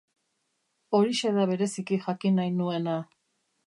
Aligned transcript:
Horixe 1.01 1.35
da 1.37 1.47
bereziki 1.53 2.03
jakin 2.09 2.39
nahi 2.43 2.59
nuena. 2.61 3.01